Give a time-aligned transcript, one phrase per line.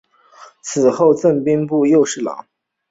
[0.63, 2.47] 死后赠兵部右侍郎。